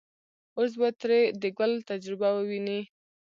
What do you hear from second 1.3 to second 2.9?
د ګل تجربه وويني.